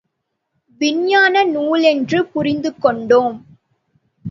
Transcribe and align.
விஞ்ஞான 0.81 1.43
நூலென்று 1.43 2.19
புரிந்துகொண்டோம். 2.35 3.37